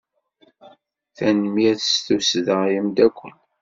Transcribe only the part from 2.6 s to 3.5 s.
a ameddakel.